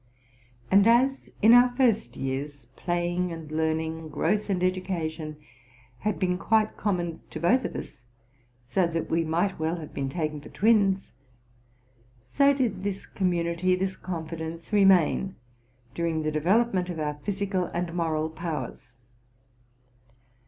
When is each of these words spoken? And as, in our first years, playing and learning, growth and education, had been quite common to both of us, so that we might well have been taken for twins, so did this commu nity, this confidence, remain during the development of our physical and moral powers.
And 0.71 0.87
as, 0.87 1.29
in 1.43 1.53
our 1.53 1.75
first 1.77 2.17
years, 2.17 2.65
playing 2.75 3.31
and 3.31 3.51
learning, 3.51 4.09
growth 4.09 4.49
and 4.49 4.63
education, 4.63 5.37
had 5.99 6.17
been 6.17 6.39
quite 6.39 6.75
common 6.75 7.21
to 7.29 7.39
both 7.39 7.65
of 7.65 7.75
us, 7.75 8.01
so 8.63 8.87
that 8.87 9.11
we 9.11 9.23
might 9.23 9.59
well 9.59 9.75
have 9.75 9.93
been 9.93 10.09
taken 10.09 10.41
for 10.41 10.49
twins, 10.49 11.11
so 12.19 12.51
did 12.51 12.81
this 12.81 13.05
commu 13.05 13.43
nity, 13.43 13.77
this 13.77 13.95
confidence, 13.95 14.73
remain 14.73 15.35
during 15.93 16.23
the 16.23 16.31
development 16.31 16.89
of 16.89 16.99
our 16.99 17.19
physical 17.23 17.65
and 17.65 17.93
moral 17.93 18.27
powers. 18.31 18.97